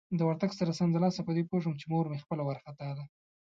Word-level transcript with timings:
د 0.17 0.19
ورتګ 0.27 0.51
سره 0.59 0.77
سمدلاسه 0.79 1.19
په 1.25 1.31
دې 1.35 1.43
پوه 1.49 1.59
شوم 1.63 1.73
چې 1.79 1.85
مور 1.91 2.05
مې 2.09 2.21
خپله 2.23 2.41
وارخطا 2.43 2.89
ده. 2.97 3.03